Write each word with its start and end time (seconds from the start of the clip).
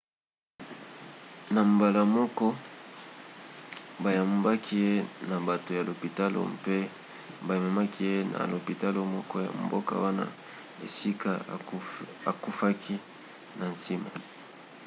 na 1.53 1.61
mbala 1.71 2.01
moko 2.15 2.45
bayambaki 4.03 4.75
ye 4.85 4.93
na 5.29 5.37
bato 5.47 5.69
ya 5.77 5.83
lopitalo 5.89 6.39
mpe 6.57 6.75
bamemaki 7.47 8.01
ye 8.11 8.17
na 8.31 8.39
lopitalo 8.51 8.99
moko 9.15 9.35
ya 9.45 9.51
mboka 9.65 9.93
wana 10.03 10.25
esika 10.85 11.31
akufaki 12.31 12.95
na 13.59 13.65
nsima 13.73 14.09